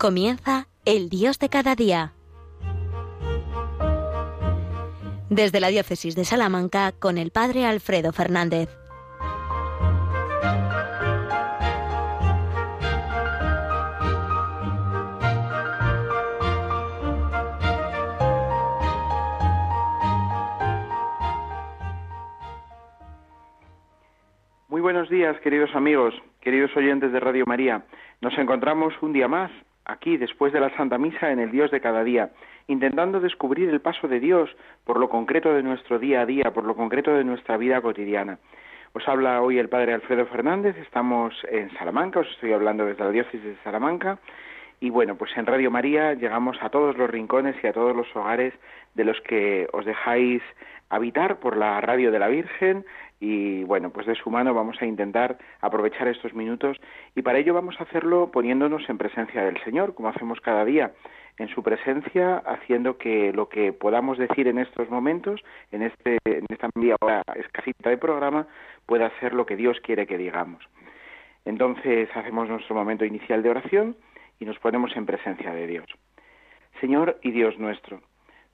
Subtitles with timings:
[0.00, 2.14] Comienza el Dios de cada día.
[5.28, 8.70] Desde la Diócesis de Salamanca con el Padre Alfredo Fernández.
[24.68, 27.84] Muy buenos días, queridos amigos, queridos oyentes de Radio María.
[28.22, 29.50] Nos encontramos un día más
[29.90, 32.30] aquí después de la Santa Misa en el Dios de cada día,
[32.66, 34.50] intentando descubrir el paso de Dios
[34.84, 38.38] por lo concreto de nuestro día a día, por lo concreto de nuestra vida cotidiana.
[38.92, 43.10] Os habla hoy el Padre Alfredo Fernández, estamos en Salamanca, os estoy hablando desde la
[43.10, 44.18] diócesis de Salamanca,
[44.80, 48.08] y bueno, pues en Radio María llegamos a todos los rincones y a todos los
[48.16, 48.54] hogares
[48.94, 50.42] de los que os dejáis
[50.88, 52.84] habitar por la radio de la Virgen
[53.20, 56.80] y bueno, pues de su mano vamos a intentar aprovechar estos minutos
[57.14, 60.92] y para ello vamos a hacerlo poniéndonos en presencia del Señor, como hacemos cada día,
[61.36, 66.46] en su presencia, haciendo que lo que podamos decir en estos momentos, en, este, en
[66.48, 68.46] esta media hora escasita de programa,
[68.86, 70.66] pueda ser lo que Dios quiere que digamos.
[71.44, 73.96] Entonces hacemos nuestro momento inicial de oración
[74.38, 75.86] y nos ponemos en presencia de Dios.
[76.80, 78.00] Señor y Dios nuestro,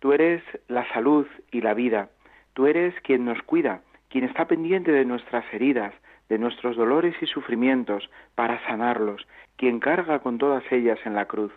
[0.00, 2.10] tú eres la salud y la vida,
[2.54, 3.82] tú eres quien nos cuida,
[4.16, 5.92] quien está pendiente de nuestras heridas,
[6.30, 11.52] de nuestros dolores y sufrimientos para sanarlos, quien carga con todas ellas en la cruz.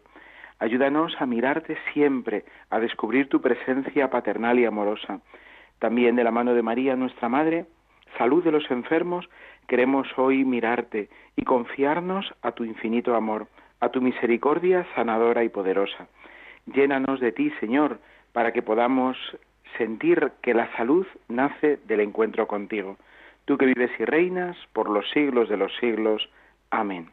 [0.59, 5.21] Ayúdanos a mirarte siempre, a descubrir tu presencia paternal y amorosa.
[5.79, 7.65] También de la mano de María, nuestra Madre,
[8.17, 9.29] salud de los enfermos,
[9.69, 13.47] queremos hoy mirarte y confiarnos a tu infinito amor,
[13.79, 16.09] a tu misericordia sanadora y poderosa.
[16.65, 18.01] Llénanos de ti, Señor,
[18.33, 19.15] para que podamos
[19.77, 22.97] sentir que la salud nace del encuentro contigo.
[23.45, 26.29] Tú que vives y reinas por los siglos de los siglos.
[26.69, 27.09] Amén.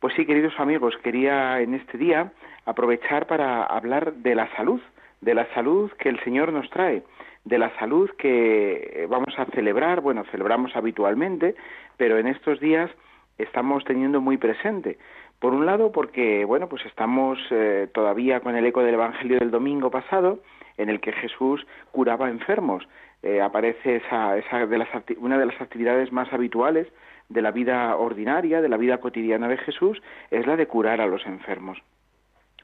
[0.00, 2.32] Pues sí, queridos amigos, quería en este día
[2.66, 4.80] aprovechar para hablar de la salud,
[5.20, 7.02] de la salud que el Señor nos trae,
[7.44, 11.54] de la salud que vamos a celebrar, bueno, celebramos habitualmente,
[11.96, 12.90] pero en estos días
[13.38, 14.98] estamos teniendo muy presente.
[15.38, 19.50] Por un lado, porque, bueno, pues estamos eh, todavía con el eco del Evangelio del
[19.50, 20.40] domingo pasado,
[20.76, 22.86] en el que Jesús curaba enfermos.
[23.22, 26.88] Eh, aparece esa, esa de las, una de las actividades más habituales
[27.28, 31.06] de la vida ordinaria, de la vida cotidiana de Jesús, es la de curar a
[31.06, 31.78] los enfermos.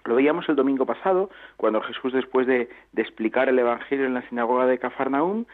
[0.04, 4.66] Lo veíamos el domingo pasado, cuando Jesús, después de, explicar el Evangelio en la sinagoga
[4.66, 5.44] de Cafarnaúm,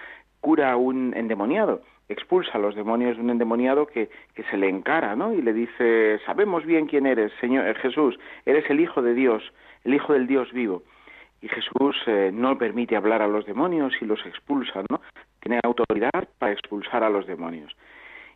[0.40, 4.68] cura a un endemoniado, expulsa a los demonios de un endemoniado que, que se le
[4.68, 5.32] encara, ¿no?
[5.32, 9.52] Y le dice, sabemos bien quién eres, Señor Jesús, eres el Hijo de Dios,
[9.84, 10.82] el Hijo del Dios vivo
[11.40, 15.00] y Jesús eh, no permite hablar a los demonios y los expulsa, ¿no?
[15.40, 17.74] Tiene autoridad para expulsar a los demonios.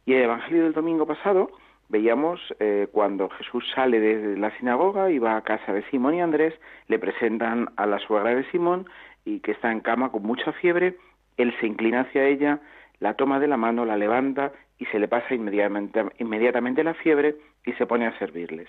[0.06, 1.50] Y el Evangelio del domingo pasado
[1.88, 6.20] veíamos eh, cuando Jesús sale de la sinagoga y va a casa de Simón y
[6.20, 6.54] Andrés,
[6.86, 8.86] le presentan a la suegra de Simón
[9.24, 10.96] y que está en cama con mucha fiebre,
[11.36, 12.60] él se inclina hacia ella,
[13.00, 17.36] la toma de la mano, la levanta y se le pasa inmediatamente, inmediatamente la fiebre
[17.64, 18.68] y se pone a servirles.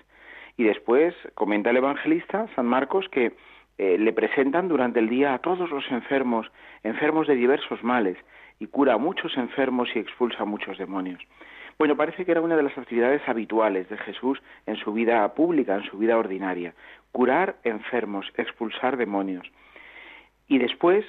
[0.58, 3.34] Y después comenta el evangelista San Marcos que
[3.78, 6.52] eh, le presentan durante el día a todos los enfermos,
[6.84, 8.18] enfermos de diversos males,
[8.60, 11.20] y cura a muchos enfermos y expulsa a muchos demonios.
[11.80, 15.76] Bueno, parece que era una de las actividades habituales de Jesús en su vida pública,
[15.76, 16.76] en su vida ordinaria,
[17.12, 19.52] curar enfermos, expulsar demonios.
[20.48, 21.04] Y después,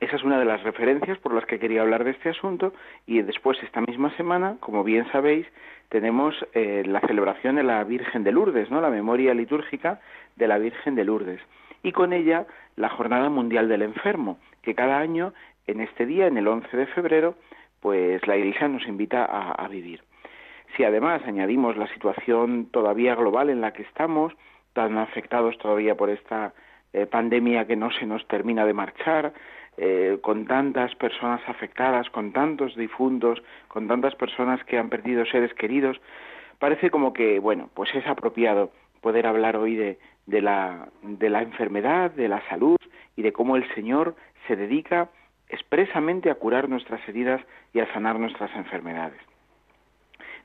[0.00, 2.72] esa es una de las referencias por las que quería hablar de este asunto,
[3.06, 5.46] y después, esta misma semana, como bien sabéis,
[5.88, 8.80] tenemos eh, la celebración de la Virgen de Lourdes, ¿no?
[8.80, 10.00] la memoria litúrgica
[10.36, 11.40] de la Virgen de Lourdes
[11.82, 15.32] y con ella la Jornada Mundial del Enfermo, que cada año
[15.66, 17.34] en este día, en el 11 de febrero,
[17.80, 20.02] pues la Iglesia nos invita a, vivir.
[20.76, 24.32] Si además añadimos la situación todavía global en la que estamos,
[24.72, 26.52] tan afectados todavía por esta
[26.92, 29.32] eh, pandemia que no se nos termina de marchar,
[29.80, 35.54] eh, con tantas personas afectadas, con tantos difuntos, con tantas personas que han perdido seres
[35.54, 36.00] queridos,
[36.58, 42.10] parece como que, bueno, pues es apropiado poder hablar hoy de, la, de la enfermedad,
[42.10, 42.76] de la salud
[43.14, 44.16] y de cómo el Señor
[44.48, 45.10] se dedica
[45.48, 47.40] expresamente a curar nuestras heridas
[47.72, 49.27] y a sanar nuestras enfermedades.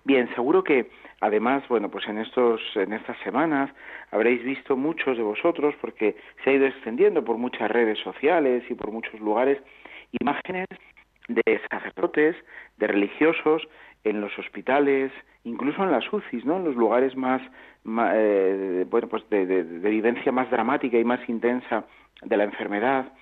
[0.06, 0.90] Bien, seguro que
[1.22, 3.72] además, bueno, pues en estos en estas semanas
[4.12, 8.74] habréis visto muchos de vosotros porque se ha ido extendiendo por muchas redes sociales y
[8.74, 9.60] por muchos lugares
[10.20, 10.68] imágenes
[11.30, 12.36] de sacerdotes,
[12.78, 13.68] de religiosos
[14.04, 15.12] en los hospitales,
[15.44, 16.58] incluso en las UCIs, ¿no?
[16.58, 17.42] En los lugares más,
[18.14, 21.86] eh, bueno, pues de, vivencia más dramática y más intensa
[22.22, 23.14] de la enfermedad.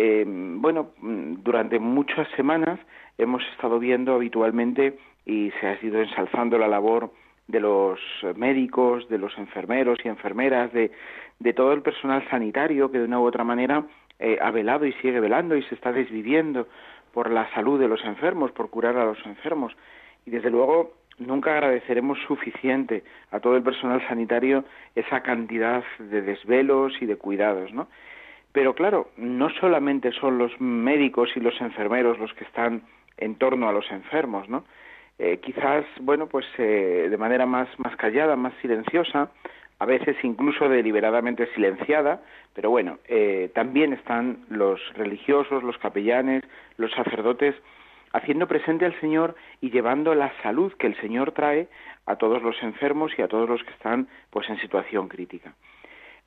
[0.00, 2.78] Eh, bueno, durante muchas semanas
[3.18, 4.96] hemos estado viendo habitualmente
[5.26, 7.10] y se ha ido ensalzando la labor
[7.48, 7.98] de los
[8.36, 10.92] médicos, de los enfermeros y enfermeras, de,
[11.40, 13.86] de todo el personal sanitario que de una u otra manera
[14.20, 16.68] eh, ha velado y sigue velando y se está desviviendo
[17.12, 19.76] por la salud de los enfermos, por curar a los enfermos.
[20.24, 23.02] Y desde luego nunca agradeceremos suficiente
[23.32, 24.62] a todo el personal sanitario
[24.94, 27.88] esa cantidad de desvelos y de cuidados, ¿no?
[28.52, 32.82] Pero claro, no solamente son los médicos y los enfermeros los que están
[33.16, 34.64] en torno a los enfermos, ¿no?
[35.18, 39.30] Eh, quizás, bueno, pues eh, de manera más, más callada, más silenciosa,
[39.80, 42.22] a veces incluso deliberadamente silenciada,
[42.54, 46.42] pero bueno, eh, también están los religiosos, los capellanes,
[46.76, 47.54] los sacerdotes,
[48.12, 51.68] haciendo presente al Señor y llevando la salud que el Señor trae
[52.06, 55.52] a todos los enfermos y a todos los que están pues en situación crítica.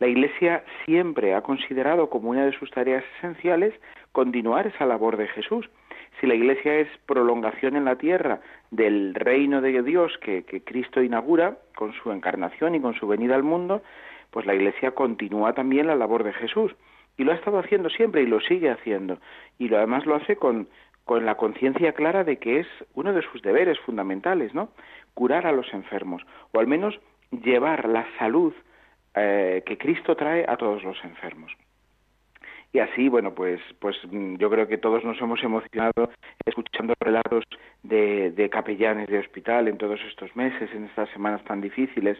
[0.01, 3.71] La Iglesia siempre ha considerado como una de sus tareas esenciales
[4.11, 5.69] continuar esa labor de Jesús.
[6.19, 11.59] Si la Iglesia es prolongación en la tierra del reino de Dios que, Cristo inaugura
[11.75, 13.83] con su encarnación y con su venida al mundo,
[14.31, 16.75] pues la Iglesia continúa también la labor de Jesús.
[17.15, 19.19] Y lo ha estado haciendo siempre y lo sigue haciendo.
[19.59, 20.67] Y lo, además lo hace con,
[21.05, 24.69] con la conciencia clara de que es uno de sus deberes fundamentales, ¿no?
[25.13, 26.99] Curar a los enfermos, o al menos
[27.29, 28.51] llevar la salud
[29.15, 31.51] eh, que Cristo trae a todos los enfermos.
[32.73, 36.09] Y así, bueno, pues, pues mm, yo creo que todos nos hemos emocionado
[36.45, 37.43] escuchando relatos
[37.83, 42.17] de, de capellanes de hospital en todos estos meses, en estas semanas tan difíciles.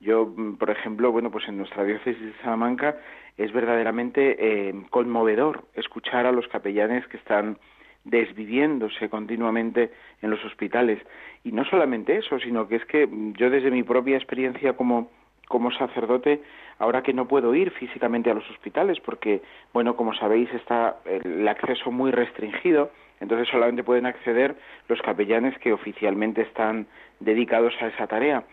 [0.00, 2.96] Yo, mm, por ejemplo, bueno, pues en nuestra diócesis de Salamanca
[3.36, 7.58] es verdaderamente eh, conmovedor escuchar a los capellanes que están
[8.04, 9.90] desviviéndose continuamente
[10.22, 11.00] en los hospitales.
[11.42, 15.10] Y no solamente eso, sino que es que yo desde mi propia experiencia como,
[15.48, 16.42] como sacerdote,
[16.78, 19.42] ahora que no puedo ir físicamente a los hospitales, porque,
[19.72, 24.56] bueno, como sabéis, está el acceso muy restringido, entonces solamente pueden acceder
[24.88, 26.86] los capellanes que oficialmente están
[27.20, 28.44] dedicados a esa tarea.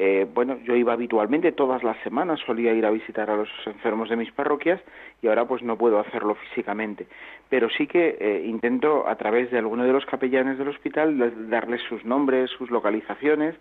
[0.00, 4.08] Eh, bueno, yo iba habitualmente todas las semanas, solía ir a visitar a los enfermos
[4.08, 4.80] de mis parroquias
[5.20, 7.08] y ahora pues no puedo hacerlo físicamente.
[7.48, 11.82] Pero sí que eh, intento a través de alguno de los capellanes del hospital darles
[11.88, 13.56] sus nombres, sus localizaciones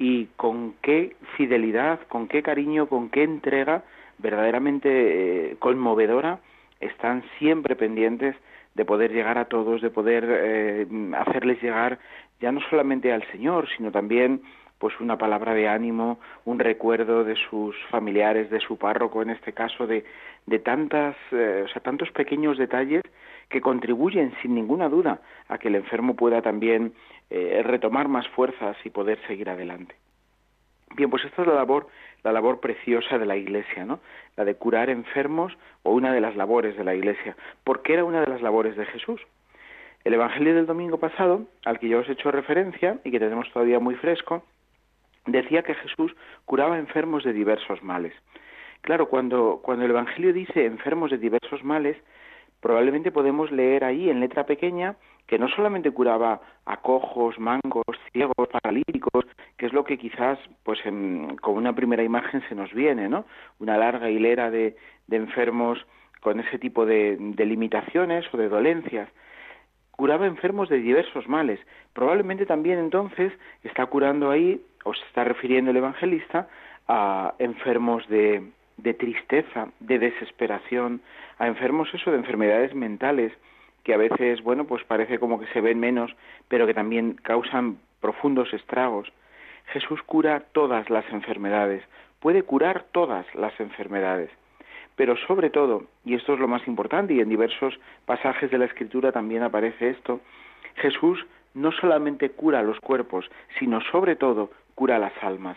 [0.00, 3.84] y con qué fidelidad, con qué cariño, con qué entrega
[4.18, 4.88] verdaderamente
[5.52, 6.40] eh, conmovedora
[6.80, 8.34] están siempre pendientes
[8.74, 11.98] de poder llegar a todos, de poder hacerles llegar
[12.40, 14.40] ya no solamente al Señor, sino también
[14.80, 19.52] pues una palabra de ánimo, un recuerdo de sus familiares, de su párroco en este
[19.52, 20.06] caso, de,
[20.46, 23.02] de tantas, eh, o sea, tantos pequeños detalles
[23.50, 26.94] que contribuyen sin ninguna duda a que el enfermo pueda también
[27.30, 29.94] eh, retomar más fuerzas y poder seguir adelante.
[30.96, 31.86] Bien, pues esta es la labor,
[32.24, 34.00] la labor preciosa de la Iglesia, ¿no?
[34.36, 38.20] La de curar enfermos o una de las labores de la Iglesia, porque era una
[38.20, 39.20] de las labores de Jesús.
[40.02, 43.50] El Evangelio del domingo pasado, al que yo os he hecho referencia y que tenemos
[43.52, 44.42] todavía muy fresco,
[45.26, 46.16] decía que Jesús
[46.46, 48.14] curaba enfermos de diversos males.
[48.80, 51.96] Claro, cuando, cuando el Evangelio dice enfermos de diversos males,
[52.60, 54.96] probablemente podemos leer ahí en letra pequeña
[55.30, 59.24] que no solamente curaba a cojos, mangos, ciegos, paralíticos,
[59.56, 63.26] que es lo que quizás, pues, con una primera imagen se nos viene, ¿no?
[63.60, 64.74] Una larga hilera de,
[65.06, 65.86] de enfermos
[66.20, 69.08] con ese tipo de, de limitaciones o de dolencias,
[69.92, 71.60] curaba enfermos de diversos males.
[71.92, 76.48] Probablemente también entonces está curando ahí, o se está refiriendo el evangelista,
[76.88, 78.42] a enfermos de,
[78.78, 81.02] de tristeza, de desesperación,
[81.38, 83.32] a enfermos eso de enfermedades mentales
[83.84, 86.14] que a veces, bueno, pues parece como que se ven menos,
[86.48, 89.12] pero que también causan profundos estragos.
[89.72, 91.82] Jesús cura todas las enfermedades,
[92.20, 94.30] puede curar todas las enfermedades.
[94.96, 98.66] Pero sobre todo, y esto es lo más importante, y en diversos pasajes de la
[98.66, 100.20] Escritura también aparece esto,
[100.76, 105.56] Jesús no solamente cura los cuerpos, sino sobre todo cura las almas.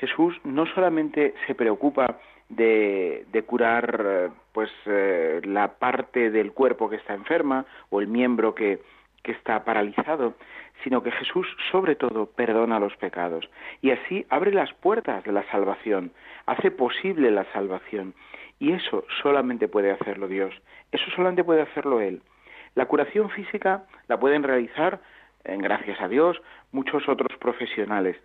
[0.00, 7.14] Jesús no solamente se preocupa de, curar pues eh, la parte del cuerpo que está
[7.14, 8.80] enferma o el miembro que,
[9.22, 10.34] que está paralizado,
[10.82, 13.48] sino que Jesús sobre todo perdona los pecados.
[13.82, 16.12] Y así abre las puertas de la salvación,
[16.46, 18.14] hace posible la salvación.
[18.58, 20.54] Y eso solamente puede hacerlo Dios,
[20.92, 22.22] eso solamente puede hacerlo Él.
[22.74, 25.00] La curación física la pueden realizar,
[25.44, 26.40] gracias a Dios,
[26.72, 28.16] muchos otros profesionales,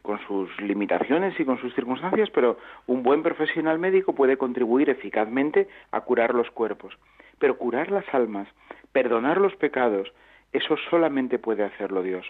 [0.00, 5.68] con sus limitaciones y con sus circunstancias, pero un buen profesional médico puede contribuir eficazmente
[5.90, 6.96] a curar los cuerpos.
[7.38, 8.48] Pero curar las almas,
[8.92, 10.12] perdonar los pecados,
[10.52, 12.26] eso solamente puede hacerlo Dios.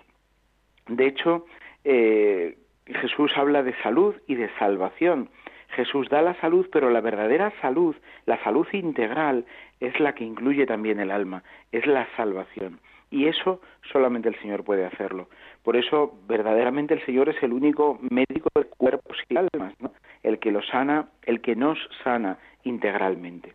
[0.88, 1.46] De hecho,
[1.84, 5.30] eh, Jesús habla de salud y de salvación.
[5.70, 9.46] Jesús da la salud, pero la verdadera salud, la salud integral,
[9.80, 12.80] es la que incluye también el alma, es la salvación.
[13.12, 13.60] Y eso
[13.92, 15.28] solamente el Señor puede hacerlo.
[15.62, 19.92] Por eso, verdaderamente el Señor es el único médico de cuerpos y almas, ¿no?
[20.22, 23.52] el que los sana, el que nos sana integralmente.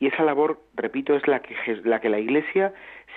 [0.00, 2.72] Y esa labor, repito, es la que, la que la Iglesia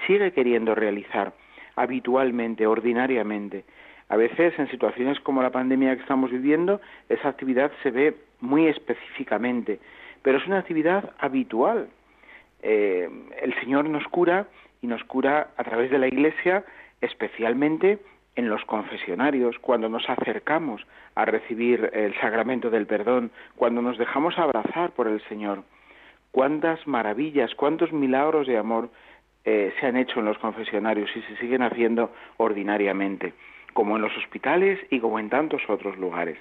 [0.06, 1.32] sigue queriendo realizar
[1.78, 3.64] habitualmente, ordinariamente.
[4.10, 8.68] A veces, en situaciones como la pandemia que estamos viviendo, esa actividad se ve muy
[8.68, 9.80] específicamente,
[10.24, 11.88] pero es una actividad habitual.
[12.64, 13.10] Eh,
[13.42, 14.48] el Señor nos cura
[14.82, 16.64] y nos cura a través de la Iglesia,
[17.02, 18.00] especialmente
[18.36, 24.38] en los confesionarios, cuando nos acercamos a recibir el sacramento del perdón, cuando nos dejamos
[24.38, 25.64] abrazar por el Señor.
[26.32, 28.90] Cuántas maravillas, cuántos milagros de amor
[29.46, 33.34] eh, se han hecho en los confesionarios y se siguen haciendo ordinariamente,
[33.74, 36.38] como en los hospitales y como en tantos otros lugares.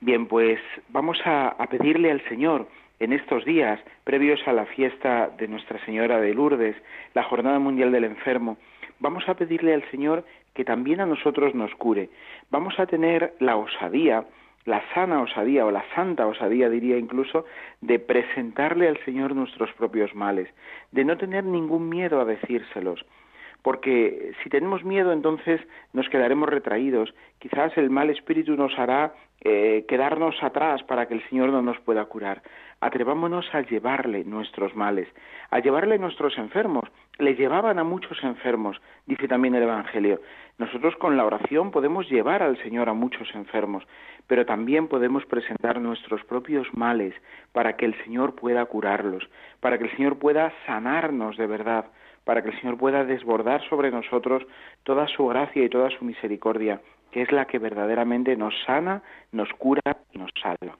[0.00, 0.58] Bien, pues
[0.88, 5.84] vamos a, a pedirle al Señor en estos días previos a la fiesta de Nuestra
[5.84, 6.76] Señora de Lourdes,
[7.14, 8.56] la Jornada Mundial del Enfermo,
[9.00, 10.24] vamos a pedirle al Señor
[10.54, 12.08] que también a nosotros nos cure.
[12.50, 14.24] Vamos a tener la osadía,
[14.64, 17.44] la sana osadía o la santa osadía diría incluso,
[17.82, 20.48] de presentarle al Señor nuestros propios males,
[20.92, 23.04] de no tener ningún miedo a decírselos,
[23.62, 25.60] porque si tenemos miedo entonces
[25.92, 31.28] nos quedaremos retraídos, quizás el mal espíritu nos hará eh, quedarnos atrás para que el
[31.28, 32.42] Señor no nos pueda curar.
[32.80, 35.08] Atrevámonos a llevarle nuestros males,
[35.50, 36.84] a llevarle nuestros enfermos.
[37.18, 40.20] Le llevaban a muchos enfermos, dice también el Evangelio.
[40.58, 43.86] Nosotros con la oración podemos llevar al Señor a muchos enfermos,
[44.26, 47.14] pero también podemos presentar nuestros propios males
[47.52, 49.28] para que el Señor pueda curarlos,
[49.60, 51.86] para que el Señor pueda sanarnos de verdad
[52.26, 54.42] para que el Señor pueda desbordar sobre nosotros
[54.82, 56.80] toda su gracia y toda su misericordia,
[57.16, 59.00] que es la que verdaderamente nos sana,
[59.32, 59.80] nos cura
[60.12, 60.76] y nos salva.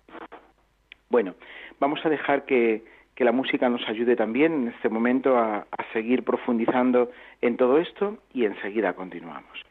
[1.09, 1.35] Bueno,
[1.81, 2.85] vamos a dejar que,
[3.17, 5.65] la música nos ayude también en este momento a
[5.95, 9.65] seguir profundizando en todo esto y enseguida continuamos.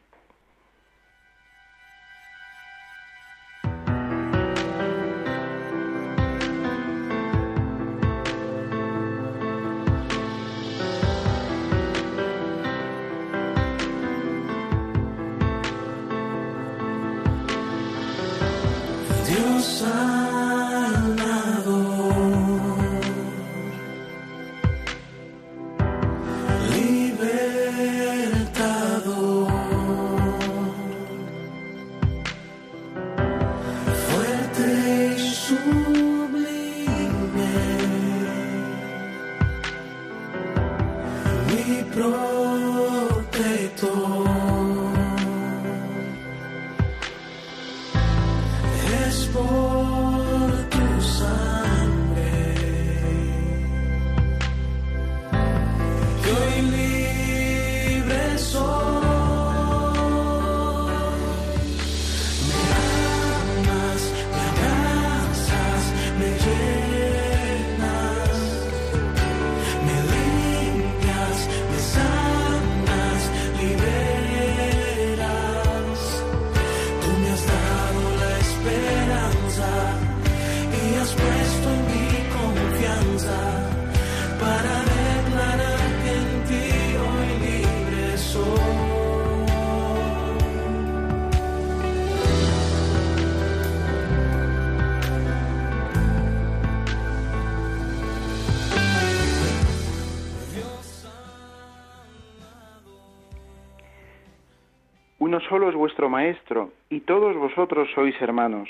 [105.40, 108.68] Solo es vuestro Maestro, y todos vosotros sois hermanos.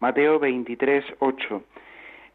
[0.00, 1.62] Mateo 23, 8.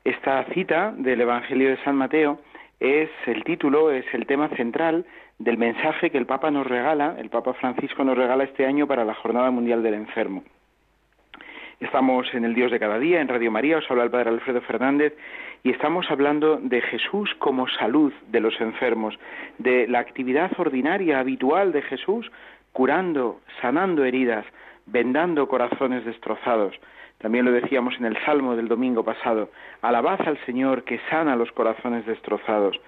[0.04, 2.40] Esta cita del Evangelio de San Mateo
[2.80, 5.06] es el título, es el tema central
[5.38, 9.06] del mensaje que el Papa nos regala, el Papa Francisco nos regala este año para
[9.06, 10.44] la Jornada Mundial del Enfermo.
[11.80, 14.60] Estamos en el Dios de cada día, en Radio María, os habla el Padre Alfredo
[14.62, 15.14] Fernández,
[15.64, 19.18] y estamos hablando de Jesús como salud de los enfermos,
[19.58, 22.30] de la actividad ordinaria, habitual de Jesús
[22.72, 24.46] curando, sanando heridas,
[24.86, 26.76] vendando corazones destrozados.
[27.20, 29.50] También lo decíamos en el Salmo del domingo pasado,
[29.82, 32.80] alabad al Señor que sana los corazones destrozados.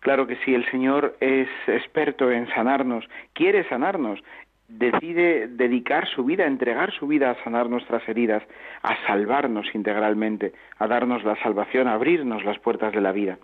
[0.00, 4.20] Claro que si el Señor es experto en sanarnos, quiere sanarnos,
[4.68, 8.42] decide dedicar su vida, entregar su vida a sanar nuestras heridas,
[8.82, 13.38] a salvarnos integralmente, a darnos la salvación, a abrirnos las puertas de la vida.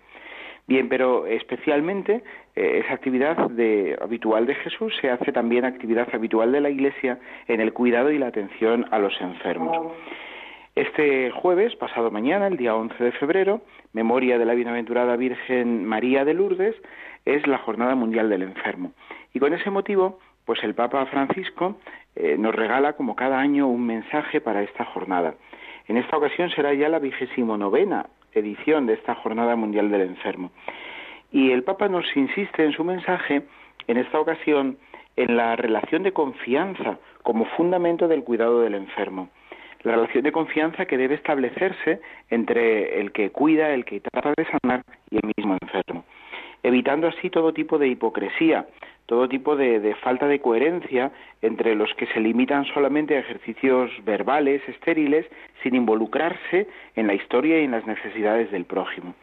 [0.71, 2.23] Bien, pero especialmente
[2.55, 7.19] eh, esa actividad de, habitual de Jesús se hace también actividad habitual de la Iglesia
[7.49, 9.93] en el cuidado y la atención a los enfermos.
[10.77, 13.63] Este jueves, pasado mañana, el día 11 de febrero,
[13.95, 16.77] memoria de la bienaventurada Virgen María de Lourdes,
[17.25, 18.93] es la Jornada Mundial del Enfermo.
[19.35, 21.81] Y con ese motivo, pues el Papa Francisco
[22.15, 25.35] eh, nos regala como cada año un mensaje para esta jornada.
[25.89, 30.51] En esta ocasión será ya la vigésimo novena edición de esta Jornada Mundial del Enfermo.
[31.33, 33.43] Y el Papa nos insiste en su mensaje,
[33.87, 34.79] en esta ocasión,
[35.17, 39.29] en la relación de confianza como fundamento del cuidado del enfermo.
[39.83, 44.47] La relación de confianza que debe establecerse entre el que cuida, el que trata de
[44.47, 46.05] sanar y el mismo enfermo,
[46.63, 48.67] evitando así todo tipo de hipocresía,
[49.11, 51.11] todo tipo de, falta de coherencia
[51.43, 55.27] entre los que se limitan solamente a ejercicios verbales, estériles,
[55.65, 59.17] sin involucrarse en la historia y en las necesidades del prójimo.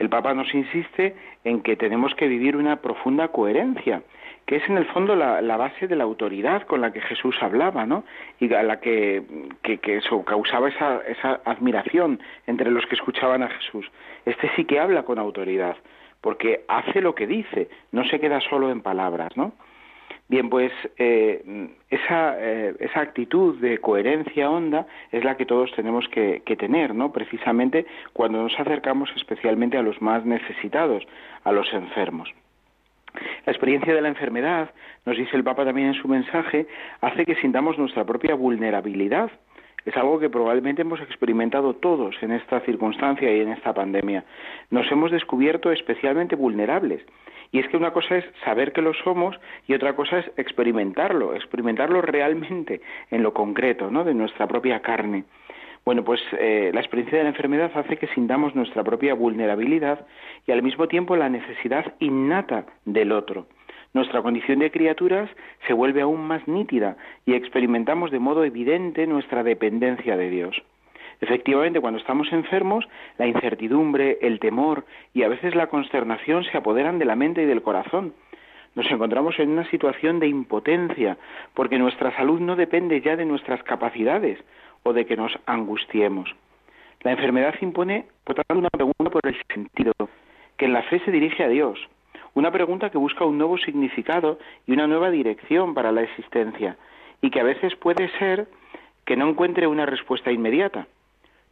[0.00, 4.02] El Papa nos insiste en que tenemos que vivir una profunda coherencia,
[4.46, 7.86] que es en el fondo la, base de la autoridad con la que Jesús hablaba,
[7.86, 8.02] ¿no?
[8.40, 9.22] Y a la que,
[9.62, 12.18] que, eso causaba esa, esa admiración
[12.48, 13.88] entre los que escuchaban a Jesús.
[14.26, 15.76] Este sí que habla con autoridad,
[16.24, 19.52] porque hace lo que dice, no se queda solo en palabras, ¿no?
[20.26, 26.08] Bien, pues eh, esa, eh, esa actitud de coherencia honda es la que todos tenemos
[26.08, 27.12] que, que, tener, ¿no?
[27.12, 31.06] Precisamente cuando nos acercamos especialmente a los más necesitados,
[31.44, 32.32] a los enfermos.
[33.44, 34.70] La experiencia de la enfermedad,
[35.04, 36.66] nos dice el Papa también en su mensaje,
[37.02, 39.30] hace que sintamos nuestra propia vulnerabilidad.
[39.84, 44.24] Es algo que probablemente hemos experimentado todos en esta circunstancia y en esta pandemia.
[44.70, 47.02] Nos hemos descubierto especialmente vulnerables.
[47.52, 49.38] Y es que una cosa es saber que lo somos
[49.68, 54.04] y otra cosa es experimentarlo, experimentarlo realmente en lo concreto, ¿no?
[54.04, 55.24] De nuestra propia carne.
[55.84, 60.06] Bueno, pues eh, la experiencia de la enfermedad hace que sintamos nuestra propia vulnerabilidad
[60.46, 63.46] y al mismo tiempo la necesidad innata del otro.
[63.94, 65.30] Nuestra condición de criaturas
[65.68, 70.60] se vuelve aún más nítida y experimentamos de modo evidente nuestra dependencia de Dios.
[71.20, 72.84] Efectivamente, cuando estamos enfermos,
[73.18, 77.46] la incertidumbre, el temor y a veces la consternación se apoderan de la mente y
[77.46, 78.14] del corazón.
[78.74, 81.16] Nos encontramos en una situación de impotencia,
[81.54, 84.40] porque nuestra salud no depende ya de nuestras capacidades,
[84.82, 86.34] o de que nos angustiemos.
[87.02, 89.92] La enfermedad impone, por tanto, una pregunta por el sentido,
[90.56, 91.78] que en la fe se dirige a Dios,
[92.34, 96.76] una pregunta que busca un nuevo significado y una nueva dirección para la existencia,
[97.20, 98.48] y que a veces puede ser
[99.04, 100.86] que no encuentre una respuesta inmediata.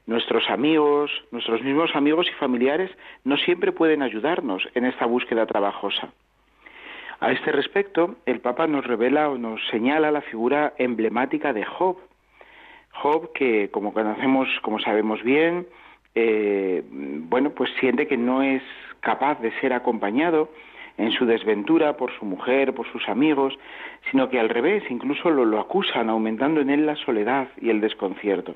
[0.06, 2.90] Nuestros amigos, nuestros mismos amigos y familiares
[3.24, 6.12] no siempre pueden ayudarnos en esta búsqueda trabajosa.
[7.20, 11.98] A este respecto, el Papa nos revela o nos señala la figura emblemática de Job,
[12.94, 15.66] Job, que como conocemos, como sabemos bien,
[16.14, 18.62] eh, bueno, pues siente que no es
[19.00, 20.50] capaz de ser acompañado
[21.02, 23.58] en su desventura por su mujer, por sus amigos,
[24.10, 27.80] sino que al revés, incluso lo, lo acusan, aumentando en él la soledad y el
[27.80, 28.54] desconcierto.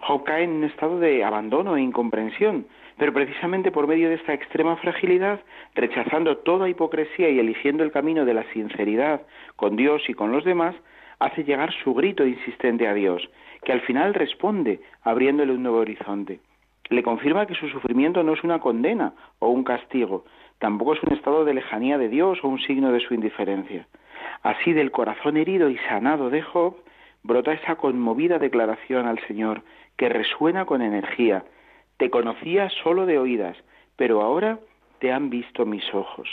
[0.00, 2.66] Job cae en un estado de abandono e incomprensión,
[2.98, 5.40] pero precisamente por medio de esta extrema fragilidad,
[5.74, 9.22] rechazando toda hipocresía y eligiendo el camino de la sinceridad
[9.56, 10.74] con Dios y con los demás,
[11.18, 13.28] hace llegar su grito insistente a Dios,
[13.64, 16.40] que al final responde abriéndole un nuevo horizonte.
[16.88, 20.24] Le confirma que su sufrimiento no es una condena o un castigo,
[20.58, 23.86] tampoco es un estado de lejanía de Dios o un signo de su indiferencia.
[24.42, 26.76] Así del corazón herido y sanado de Job
[27.22, 29.62] brota esa conmovida declaración al Señor
[29.96, 31.44] que resuena con energía.
[31.96, 33.56] Te conocía solo de oídas,
[33.96, 34.58] pero ahora
[35.00, 36.28] te han visto mis ojos.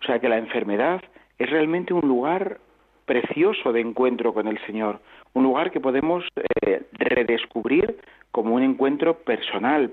[0.00, 1.02] O sea que la enfermedad
[1.38, 2.58] es realmente un lugar
[3.06, 5.00] precioso de encuentro con el Señor,
[5.34, 6.24] un lugar que podemos
[6.62, 7.98] eh, redescubrir
[8.30, 9.92] como un encuentro personal,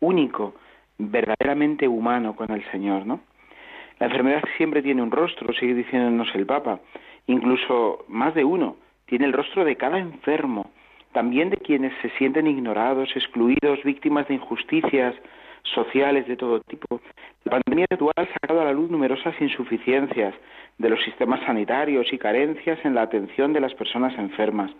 [0.00, 0.54] único,
[0.98, 3.20] verdaderamente humano con el Señor, ¿no?
[3.98, 6.80] La enfermedad siempre tiene un rostro, sigue diciéndonos el Papa,
[7.26, 10.70] incluso más de uno, tiene el rostro de cada enfermo,
[11.12, 15.14] también de quienes se sienten ignorados, excluidos, víctimas de injusticias
[15.62, 17.00] sociales de todo tipo.
[17.44, 20.34] La pandemia actual ha sacado a la luz numerosas insuficiencias,
[20.78, 24.70] de los sistemas sanitarios y carencias en la atención de las personas enfermas.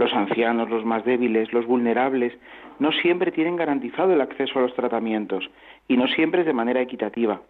[0.00, 2.32] Los ancianos, los más débiles, los vulnerables,
[2.78, 5.50] no siempre tienen garantizado el acceso a los tratamientos
[5.88, 7.42] y no siempre de manera equitativa.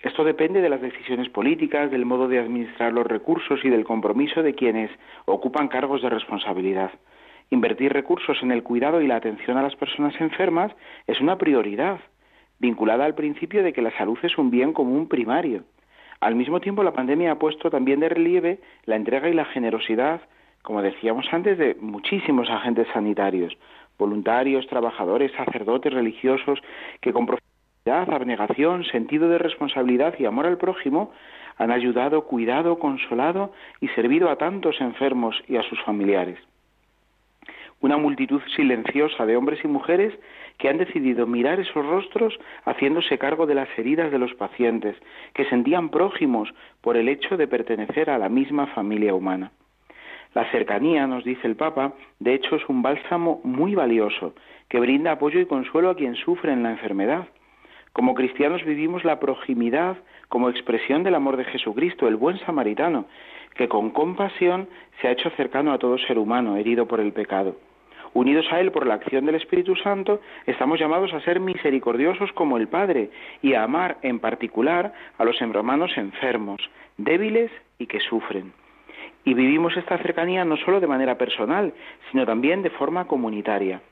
[0.00, 4.42] Esto depende de las decisiones políticas, del modo de administrar los recursos y del compromiso
[4.42, 4.90] de quienes
[5.24, 6.90] ocupan cargos de responsabilidad.
[7.50, 10.72] Invertir recursos en el cuidado y la atención a las personas enfermas
[11.06, 12.00] es una prioridad,
[12.58, 15.62] vinculada al principio de que la salud es un bien común primario.
[16.18, 20.22] Al mismo tiempo, la pandemia ha puesto también de relieve la entrega y la generosidad,
[20.68, 23.56] como decíamos antes, de muchísimos agentes sanitarios,
[23.98, 26.58] voluntarios, trabajadores, sacerdotes, religiosos,
[27.00, 31.10] que con profundidad, abnegación, sentido de responsabilidad y amor al prójimo
[31.56, 36.38] han ayudado, cuidado, consolado y servido a tantos enfermos y a sus familiares.
[37.80, 40.12] una multitud silenciosa de hombres y mujeres
[40.58, 44.96] que han decidido mirar esos rostros haciéndose cargo de las heridas de los pacientes,
[45.32, 46.52] que sentían prójimos
[46.82, 49.50] por el hecho de pertenecer a la misma familia humana.
[50.38, 54.34] La cercanía, nos dice el Papa, de hecho es un bálsamo muy valioso,
[54.68, 57.26] que brinda apoyo y consuelo a quien sufre en la enfermedad.
[57.92, 59.96] Como cristianos vivimos la proximidad
[60.28, 63.06] como expresión del amor de Jesucristo, el buen samaritano,
[63.56, 64.68] que con compasión
[65.00, 67.56] se ha hecho cercano a todo ser humano herido por el pecado.
[68.14, 72.58] Unidos a Él por la acción del Espíritu Santo, estamos llamados a ser misericordiosos como
[72.58, 73.10] el Padre
[73.42, 76.60] y a amar en particular a los hermanos enfermos,
[76.96, 78.52] débiles y que sufren.
[79.28, 81.74] Y vivimos esta cercanía no solo de manera personal,
[82.10, 83.82] sino también de forma comunitaria.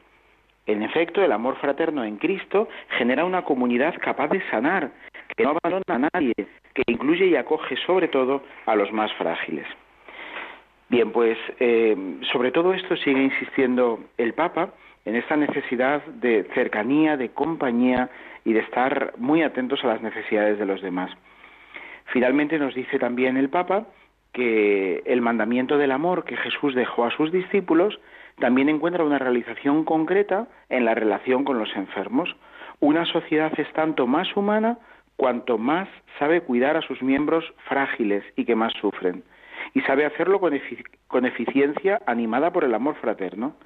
[0.65, 4.93] En efecto, el amor fraterno en Cristo genera una comunidad capaz de sanar,
[5.37, 6.33] que no abandona a nadie,
[6.73, 9.67] que incluye y acoge sobre todo a los más frágiles.
[10.89, 11.95] Bien, pues eh,
[12.33, 14.71] sobre todo esto sigue insistiendo el Papa
[15.05, 18.09] en esta necesidad de cercanía, de compañía
[18.43, 21.11] y de estar muy atentos a las necesidades de los demás.
[22.07, 23.87] Finalmente nos dice también el Papa
[24.37, 27.99] que el mandamiento del amor que Jesús dejó a sus discípulos
[28.39, 32.37] también encuentra una realización concreta en la relación con los enfermos.
[32.81, 34.77] Una sociedad es tanto más humana
[35.17, 39.25] cuanto más sabe cuidar a sus miembros frágiles y que más sufren
[39.75, 40.55] y sabe hacerlo con,
[41.25, 43.57] eficiencia animada por el amor fraterno.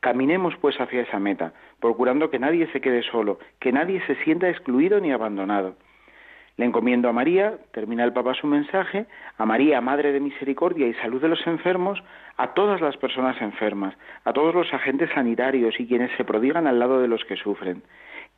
[0.00, 4.48] Caminemos pues hacia esa meta, procurando que nadie se quede solo, que nadie se sienta
[4.48, 5.76] excluido ni abandonado.
[6.56, 9.06] Le encomiendo a María, termina el Papa su mensaje,
[9.38, 12.00] a María, Madre de Misericordia y Salud de los Enfermos,
[12.36, 16.78] a todas las personas enfermas, a todos los agentes sanitarios y quienes se prodigan al
[16.78, 17.82] lado de los que sufren.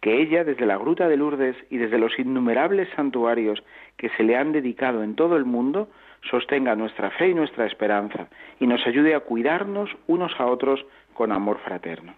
[0.01, 3.63] Que ella, desde la Gruta de Lourdes y desde los innumerables santuarios
[3.97, 5.91] que se le han dedicado en todo el mundo,
[6.31, 8.29] sostenga nuestra fe y nuestra esperanza
[8.61, 12.15] y nos ayude a cuidarnos unos a otros con amor fraterno.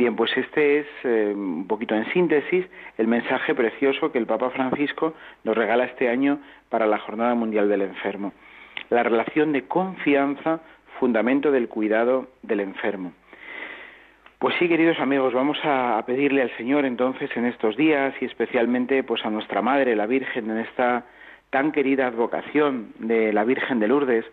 [0.00, 2.64] Bien, pues este es, eh, un poquito en síntesis,
[2.96, 5.12] el mensaje precioso que el Papa Francisco
[5.44, 6.38] nos regala este año
[6.70, 8.32] para la Jornada Mundial del Enfermo.
[8.88, 10.60] La relación de confianza,
[10.98, 13.12] fundamento del cuidado del enfermo.
[14.38, 19.02] Pues sí, queridos amigos, vamos a pedirle al Señor entonces en estos días y especialmente
[19.02, 21.04] pues a nuestra Madre, la Virgen, en esta
[21.50, 24.24] tan querida advocación de la Virgen de Lourdes,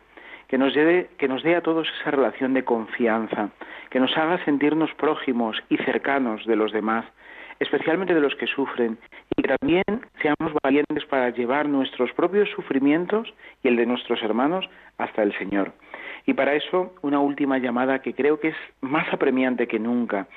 [0.48, 3.50] que nos, dé, que nos dé a todos esa relación de confianza,
[3.90, 7.06] que nos haga sentirnos prójimos y cercanos de los demás,
[7.60, 8.98] especialmente de los que sufren,
[9.36, 9.84] y que también
[10.22, 13.34] seamos valientes para llevar nuestros propios sufrimientos
[13.64, 15.74] y el de nuestros hermanos hasta el Señor.
[16.26, 20.28] Y para eso, una última llamada que creo que es más apremiante que nunca,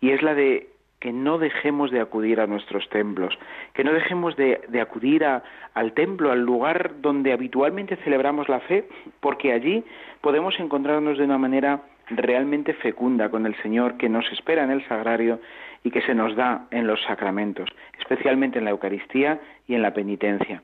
[0.00, 0.68] y es la de
[1.00, 3.38] que no dejemos de acudir a nuestros templos,
[3.74, 8.88] que no dejemos de, acudir al templo, al lugar donde habitualmente celebramos la fe,
[9.20, 9.84] porque allí
[10.20, 14.86] podemos encontrarnos de una manera realmente fecunda con el Señor que nos espera en el
[14.88, 15.40] sagrario
[15.82, 19.92] y que se nos da en los sacramentos, especialmente en la Eucaristía y en la
[19.92, 20.62] penitencia.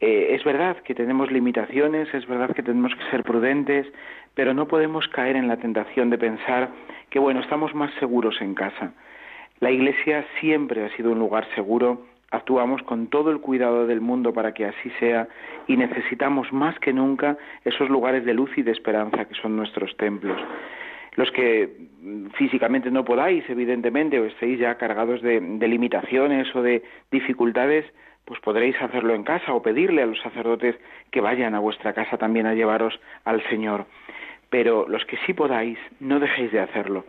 [0.00, 3.86] Eh, es verdad que tenemos limitaciones, es verdad que tenemos que ser prudentes,
[4.34, 6.68] pero no podemos caer en la tentación de pensar
[7.08, 8.92] que, bueno, estamos más seguros en casa.
[9.60, 14.32] La Iglesia siempre ha sido un lugar seguro, actuamos con todo el cuidado del mundo
[14.32, 15.28] para que así sea
[15.68, 19.96] y necesitamos más que nunca esos lugares de luz y de esperanza que son nuestros
[19.96, 20.40] templos.
[21.16, 21.70] Los que
[22.34, 27.84] físicamente no podáis, evidentemente, o estéis ya cargados de, limitaciones o de dificultades,
[28.24, 30.74] pues podréis hacerlo en casa o pedirle a los sacerdotes
[31.12, 33.86] que vayan a vuestra casa también a llevaros al Señor.
[34.50, 37.04] Pero los que sí podáis, no dejéis de hacerlo.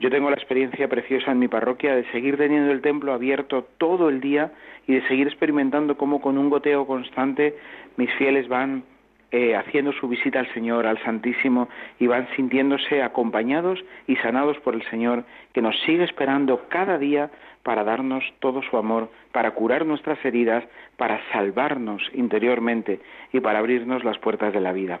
[0.00, 4.08] Yo tengo la experiencia preciosa en mi parroquia de seguir teniendo el templo abierto todo
[4.08, 4.50] el día
[4.86, 7.54] y de seguir experimentando cómo con un goteo constante
[7.98, 8.82] mis fieles van
[9.30, 14.74] eh, haciendo su visita al Señor, al Santísimo, y van sintiéndose acompañados y sanados por
[14.74, 17.30] el Señor, que nos sigue esperando cada día
[17.62, 20.64] para darnos todo su amor, para curar nuestras heridas,
[20.96, 23.00] para salvarnos interiormente
[23.34, 25.00] y para abrirnos las puertas de la vida.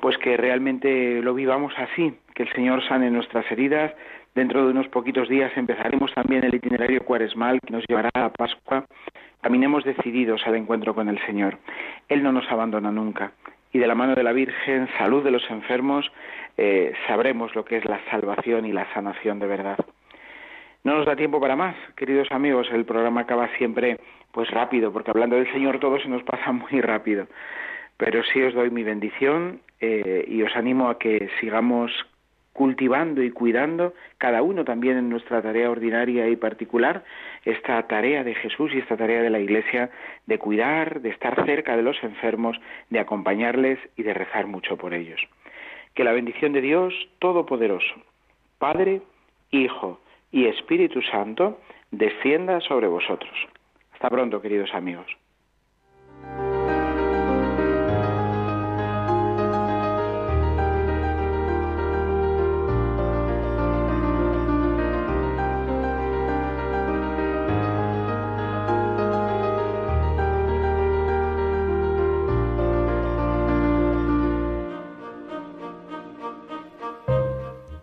[0.00, 3.92] Pues que realmente lo vivamos así, que el Señor sane nuestras heridas.
[4.34, 8.86] Dentro de unos poquitos días empezaremos también el itinerario cuaresmal que nos llevará a Pascua.
[9.42, 11.58] Caminemos decididos al encuentro con el Señor.
[12.08, 13.32] Él no nos abandona nunca.
[13.74, 16.10] Y de la mano de la Virgen, salud de los enfermos,
[16.56, 19.78] eh, sabremos lo que es la salvación y la sanación de verdad.
[20.82, 22.68] No nos da tiempo para más, queridos amigos.
[22.72, 23.98] El programa acaba siempre
[24.32, 27.26] pues rápido, porque hablando del Señor todo se nos pasa muy rápido.
[27.98, 31.92] Pero sí os doy mi bendición eh, y os animo a que sigamos
[32.52, 37.04] cultivando y cuidando, cada uno también en nuestra tarea ordinaria y particular,
[37.44, 39.90] esta tarea de Jesús y esta tarea de la Iglesia
[40.26, 42.60] de cuidar, de estar cerca de los enfermos,
[42.90, 45.20] de acompañarles y de rezar mucho por ellos.
[45.94, 47.94] Que la bendición de Dios Todopoderoso,
[48.58, 49.02] Padre,
[49.50, 51.60] Hijo y Espíritu Santo,
[51.90, 53.34] descienda sobre vosotros.
[53.92, 55.06] Hasta pronto, queridos amigos.